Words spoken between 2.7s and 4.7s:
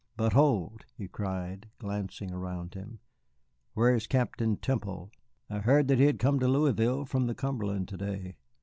him, "where is Captain